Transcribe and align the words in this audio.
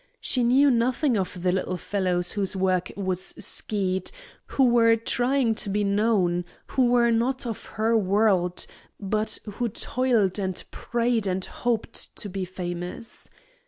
She 0.19 0.43
knew 0.43 0.71
nothing 0.71 1.15
of 1.15 1.43
the 1.43 1.51
little 1.51 1.77
fellows 1.77 2.31
whose 2.31 2.55
work 2.55 2.91
was 2.97 3.21
skied, 3.45 4.09
who 4.47 4.67
were 4.67 4.95
trying 4.95 5.53
to 5.53 5.69
be 5.69 5.83
known, 5.83 6.43
who 6.69 6.87
were 6.87 7.11
not 7.11 7.45
of 7.45 7.65
her 7.65 7.95
world, 7.95 8.65
but 8.99 9.37
who 9.45 9.69
toiled 9.69 10.39
and 10.39 10.63
prayed 10.71 11.27
and 11.27 11.45
hoped 11.45 12.15
to 12.15 12.29
be 12.29 12.45
famous. 12.45 13.29